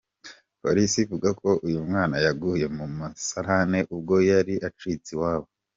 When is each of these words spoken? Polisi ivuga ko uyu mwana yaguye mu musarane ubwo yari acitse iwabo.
Polisi 0.61 0.97
ivuga 1.05 1.29
ko 1.41 1.49
uyu 1.67 1.79
mwana 1.87 2.15
yaguye 2.25 2.65
mu 2.77 2.85
musarane 2.97 3.79
ubwo 3.93 4.15
yari 4.29 4.53
acitse 4.67 5.09
iwabo. 5.15 5.47